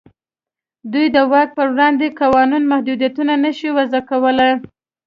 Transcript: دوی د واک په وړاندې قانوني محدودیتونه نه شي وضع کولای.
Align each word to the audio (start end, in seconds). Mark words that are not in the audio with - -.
دوی 0.91 1.05
د 1.15 1.17
واک 1.31 1.49
په 1.57 1.63
وړاندې 1.71 2.15
قانوني 2.19 2.67
محدودیتونه 2.71 3.33
نه 3.45 3.51
شي 3.57 3.69
وضع 3.77 4.01
کولای. 4.09 4.51